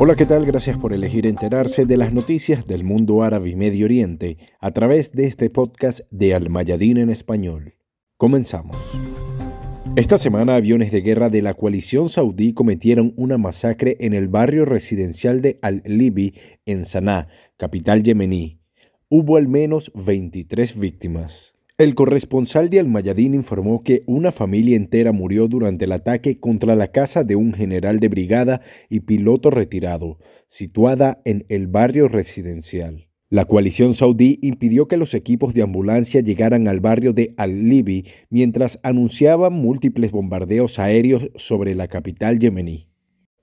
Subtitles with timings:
[0.00, 0.46] Hola, ¿qué tal?
[0.46, 5.10] Gracias por elegir enterarse de las noticias del mundo árabe y Medio Oriente a través
[5.10, 7.74] de este podcast de Al Mayadín en español.
[8.16, 8.76] Comenzamos.
[9.96, 14.64] Esta semana aviones de guerra de la coalición saudí cometieron una masacre en el barrio
[14.64, 17.26] residencial de Al-Libi en Sanaa,
[17.56, 18.60] capital yemení.
[19.08, 21.57] Hubo al menos 23 víctimas.
[21.78, 26.90] El corresponsal de Al-Mayadín informó que una familia entera murió durante el ataque contra la
[26.90, 33.06] casa de un general de brigada y piloto retirado, situada en el barrio residencial.
[33.30, 38.80] La coalición saudí impidió que los equipos de ambulancia llegaran al barrio de Al-Libi mientras
[38.82, 42.87] anunciaban múltiples bombardeos aéreos sobre la capital yemení.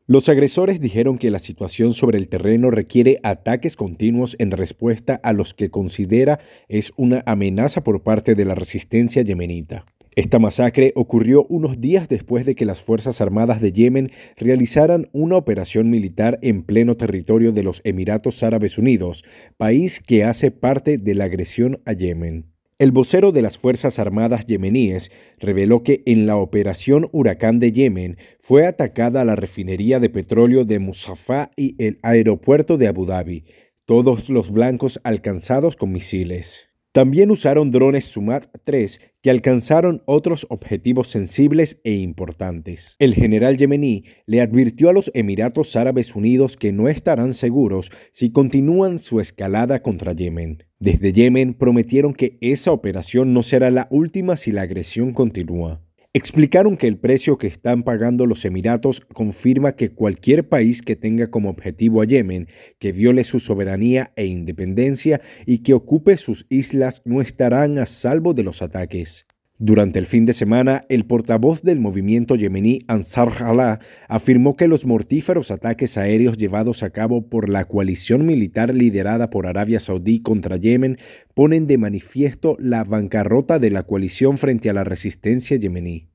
[0.07, 5.33] Los agresores dijeron que la situación sobre el terreno requiere ataques continuos en respuesta a
[5.33, 9.83] los que considera es una amenaza por parte de la resistencia yemenita.
[10.15, 15.37] Esta masacre ocurrió unos días después de que las Fuerzas Armadas de Yemen realizaran una
[15.37, 19.25] operación militar en pleno territorio de los Emiratos Árabes Unidos,
[19.57, 22.54] país que hace parte de la agresión a Yemen.
[22.77, 25.09] El vocero de las Fuerzas Armadas yemeníes
[25.39, 30.79] reveló que en la operación Huracán de Yemen fue atacada la refinería de petróleo de
[30.79, 33.45] Musafá y el aeropuerto de Abu Dhabi,
[33.85, 36.63] todos los blancos alcanzados con misiles.
[36.95, 42.95] También usaron drones Sumat 3 que alcanzaron otros objetivos sensibles e importantes.
[42.99, 48.31] El general yemení le advirtió a los Emiratos Árabes Unidos que no estarán seguros si
[48.31, 50.63] continúan su escalada contra Yemen.
[50.79, 55.81] Desde Yemen prometieron que esa operación no será la última si la agresión continúa.
[56.17, 61.29] Explicaron que el precio que están pagando los Emiratos confirma que cualquier país que tenga
[61.29, 62.47] como objetivo a Yemen,
[62.79, 68.33] que viole su soberanía e independencia y que ocupe sus islas no estarán a salvo
[68.33, 69.25] de los ataques.
[69.57, 73.79] Durante el fin de semana, el portavoz del movimiento yemení Ansar Allah
[74.09, 79.47] afirmó que los mortíferos ataques aéreos llevados a cabo por la coalición militar liderada por
[79.47, 80.97] Arabia Saudí contra Yemen
[81.33, 86.09] ponen de manifiesto la bancarrota de la coalición frente a la resistencia yemení.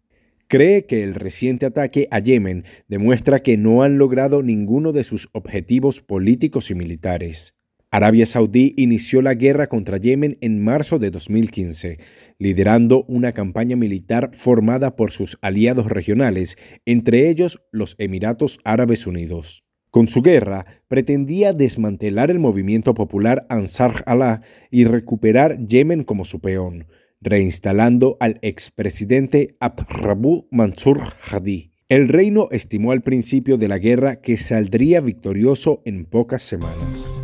[0.46, 5.30] Cree que el reciente ataque a Yemen demuestra que no han logrado ninguno de sus
[5.32, 7.54] objetivos políticos y militares.
[7.92, 11.98] Arabia Saudí inició la guerra contra Yemen en marzo de 2015,
[12.40, 16.56] liderando una campaña militar formada por sus aliados regionales,
[16.86, 19.62] entre ellos los Emiratos Árabes Unidos.
[19.90, 24.40] Con su guerra, pretendía desmantelar el movimiento popular Ansar Allah
[24.70, 26.86] y recuperar Yemen como su peón,
[27.20, 31.72] reinstalando al expresidente Abd Mansur Hadi.
[31.90, 37.19] El reino estimó al principio de la guerra que saldría victorioso en pocas semanas.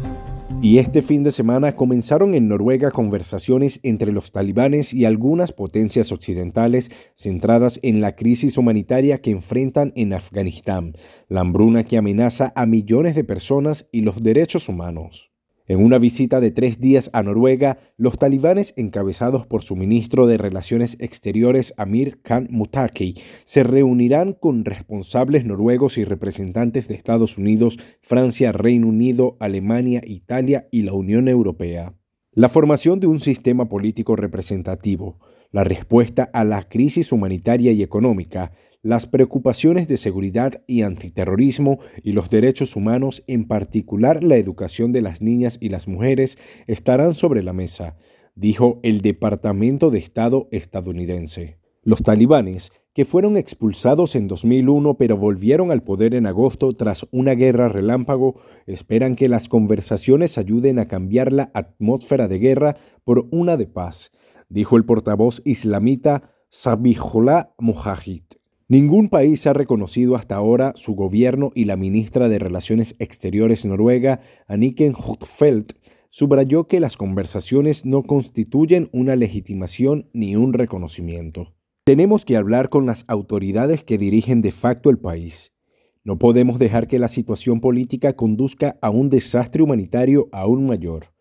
[0.62, 6.11] Y este fin de semana comenzaron en Noruega conversaciones entre los talibanes y algunas potencias
[6.11, 10.97] occidentales centradas en la crisis humanitaria que enfrentan en Afganistán,
[11.28, 15.35] la hambruna que amenaza a millones de personas y los derechos humanos.
[15.69, 20.38] En una visita de tres días a Noruega, los talibanes, encabezados por su ministro de
[20.38, 27.81] Relaciones Exteriores Amir Khan Mutaki, se reunirán con responsables noruegos y representantes de Estados Unidos,
[28.00, 31.94] Francia, Reino Unido, Alemania, Italia y la Unión Europea.
[32.31, 35.19] La formación de un sistema político representativo,
[35.50, 38.53] la respuesta a la crisis humanitaria y económica,
[38.86, 45.02] las preocupaciones de seguridad y antiterrorismo y los derechos humanos, en particular la educación de
[45.02, 46.38] las niñas y las mujeres,
[46.69, 47.96] estarán sobre la mesa,
[48.36, 51.58] dijo el Departamento de Estado estadounidense.
[51.82, 57.32] Los talibanes, que fueron expulsados en 2001 pero volvieron al poder en agosto tras una
[57.32, 63.56] guerra relámpago, esperan que las conversaciones ayuden a cambiar la atmósfera de guerra por una
[63.56, 64.12] de paz,
[64.48, 68.22] dijo el portavoz islamita Sabihullah Mujahid.
[68.69, 74.21] Ningún país ha reconocido hasta ahora su gobierno y la ministra de Relaciones Exteriores noruega,
[74.49, 75.75] Anniken Huitfeldt,
[76.10, 81.55] subrayó que las conversaciones no constituyen una legitimación ni un reconocimiento.
[81.85, 85.52] Tenemos que hablar con las autoridades que dirigen de facto el país.
[86.02, 91.12] No podemos dejar que la situación política conduzca a un desastre humanitario aún mayor,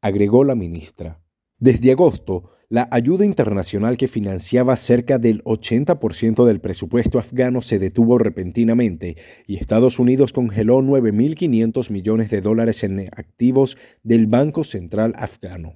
[0.00, 1.20] agregó la ministra.
[1.58, 8.16] Desde agosto, la ayuda internacional que financiaba cerca del 80% del presupuesto afgano se detuvo
[8.16, 15.74] repentinamente y Estados Unidos congeló 9.500 millones de dólares en activos del Banco Central afgano.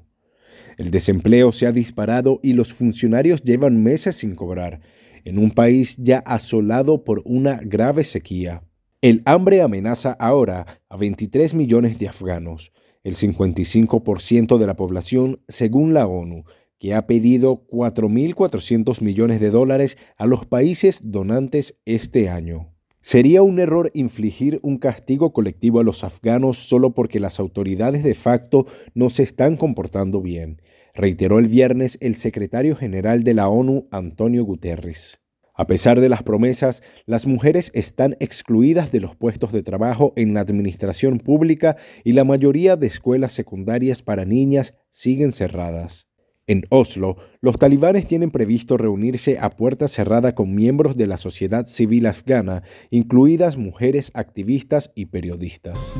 [0.78, 4.80] El desempleo se ha disparado y los funcionarios llevan meses sin cobrar,
[5.26, 8.62] en un país ya asolado por una grave sequía.
[9.02, 12.72] El hambre amenaza ahora a 23 millones de afganos,
[13.04, 16.44] el 55% de la población según la ONU,
[16.78, 22.72] que ha pedido 4.400 millones de dólares a los países donantes este año.
[23.00, 28.14] Sería un error infligir un castigo colectivo a los afganos solo porque las autoridades de
[28.14, 30.60] facto no se están comportando bien,
[30.92, 35.20] reiteró el viernes el secretario general de la ONU, Antonio Guterres.
[35.54, 40.34] A pesar de las promesas, las mujeres están excluidas de los puestos de trabajo en
[40.34, 46.08] la administración pública y la mayoría de escuelas secundarias para niñas siguen cerradas.
[46.48, 51.66] En Oslo, los talibanes tienen previsto reunirse a puerta cerrada con miembros de la sociedad
[51.66, 55.94] civil afgana, incluidas mujeres activistas y periodistas.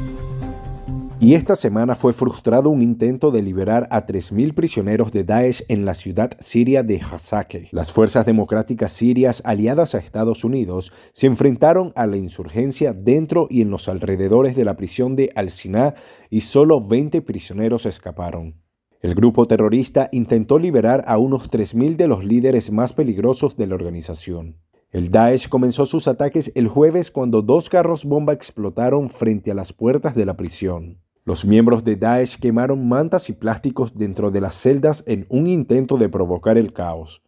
[1.18, 5.84] Y esta semana fue frustrado un intento de liberar a 3.000 prisioneros de Daesh en
[5.84, 7.68] la ciudad siria de Hasake.
[7.72, 13.62] Las fuerzas democráticas sirias aliadas a Estados Unidos se enfrentaron a la insurgencia dentro y
[13.62, 15.94] en los alrededores de la prisión de Al-Sina
[16.30, 18.65] y solo 20 prisioneros escaparon.
[19.02, 23.74] El grupo terrorista intentó liberar a unos 3.000 de los líderes más peligrosos de la
[23.74, 24.56] organización.
[24.90, 29.74] El Daesh comenzó sus ataques el jueves cuando dos carros bomba explotaron frente a las
[29.74, 30.98] puertas de la prisión.
[31.24, 35.98] Los miembros de Daesh quemaron mantas y plásticos dentro de las celdas en un intento
[35.98, 37.22] de provocar el caos,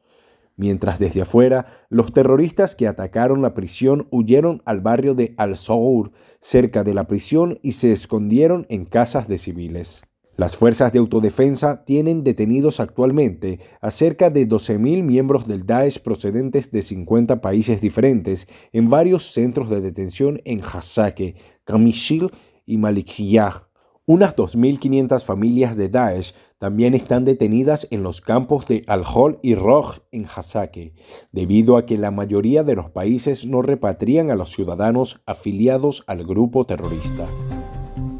[0.56, 6.82] mientras desde afuera los terroristas que atacaron la prisión huyeron al barrio de Al-Sour, cerca
[6.82, 10.07] de la prisión, y se escondieron en casas de civiles.
[10.38, 16.70] Las fuerzas de autodefensa tienen detenidos actualmente a cerca de 12.000 miembros del Daesh procedentes
[16.70, 22.30] de 50 países diferentes en varios centros de detención en Hasake, Kamishil
[22.64, 23.66] y Malikiyah.
[24.06, 29.98] Unas 2.500 familias de Daesh también están detenidas en los campos de Al-Hol y Roj
[30.12, 30.94] en Hasake,
[31.32, 36.24] debido a que la mayoría de los países no repatrian a los ciudadanos afiliados al
[36.24, 37.26] grupo terrorista.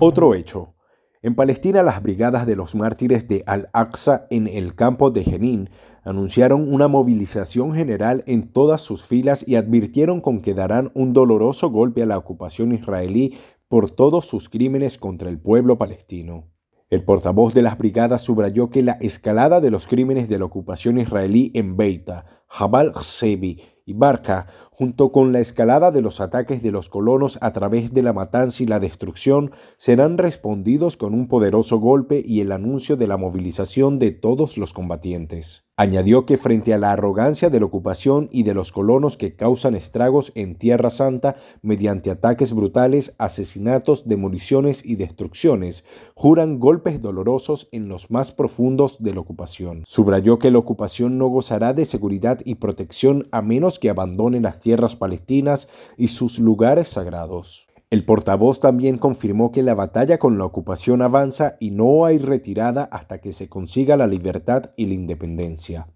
[0.01, 0.75] Otro hecho.
[1.21, 5.69] En Palestina, las brigadas de los mártires de Al-Aqsa en el campo de Jenin
[6.05, 11.71] anunciaron una movilización general en todas sus filas y advirtieron con que darán un doloroso
[11.71, 13.37] golpe a la ocupación israelí
[13.67, 16.45] por todos sus crímenes contra el pueblo palestino.
[16.89, 20.99] El portavoz de las brigadas subrayó que la escalada de los crímenes de la ocupación
[20.99, 26.71] israelí en Beita, Jabal Sebi y Barca, junto con la escalada de los ataques de
[26.71, 31.79] los colonos a través de la matanza y la destrucción, serán respondidos con un poderoso
[31.79, 35.65] golpe y el anuncio de la movilización de todos los combatientes.
[35.81, 39.77] Añadió que frente a la arrogancia de la ocupación y de los colonos que causan
[39.77, 45.85] estragos en Tierra Santa mediante ataques brutales, asesinatos, demoliciones y destrucciones,
[46.17, 49.85] juran golpes dolorosos en los más profundos de la ocupación.
[49.87, 54.59] Subrayó que la ocupación no gozará de seguridad y protección a menos que abandone las
[54.59, 57.69] tierras palestinas y sus lugares sagrados.
[57.91, 62.85] El portavoz también confirmó que la batalla con la ocupación avanza y no hay retirada
[62.85, 65.89] hasta que se consiga la libertad y la independencia,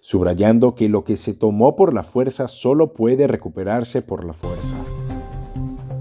[0.00, 4.76] subrayando que lo que se tomó por la fuerza solo puede recuperarse por la fuerza.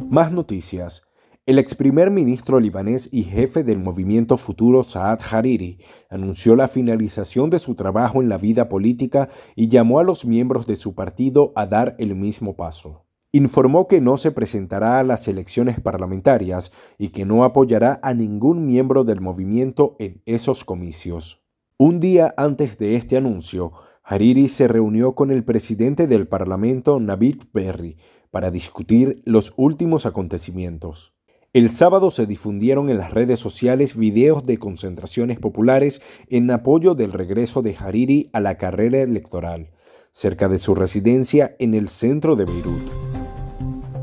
[0.09, 1.04] Más noticias.
[1.47, 5.77] El ex primer ministro libanés y jefe del movimiento futuro Saad Hariri
[6.09, 10.65] anunció la finalización de su trabajo en la vida política y llamó a los miembros
[10.65, 13.05] de su partido a dar el mismo paso.
[13.31, 18.65] Informó que no se presentará a las elecciones parlamentarias y que no apoyará a ningún
[18.65, 21.43] miembro del movimiento en esos comicios.
[21.77, 23.71] Un día antes de este anuncio,
[24.03, 27.97] Hariri se reunió con el presidente del Parlamento, Navid Berri,
[28.31, 31.14] para discutir los últimos acontecimientos.
[31.55, 37.13] El sábado se difundieron en las redes sociales videos de concentraciones populares en apoyo del
[37.13, 39.71] regreso de Hariri a la carrera electoral,
[40.11, 42.91] cerca de su residencia en el centro de Beirut.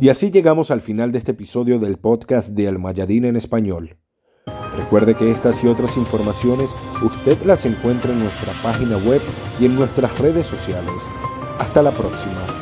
[0.00, 3.99] Y así llegamos al final de este episodio del podcast de Almayadín en español.
[4.75, 9.21] Recuerde que estas y otras informaciones usted las encuentra en nuestra página web
[9.61, 11.02] y en nuestras redes sociales.
[11.59, 12.62] Hasta la próxima.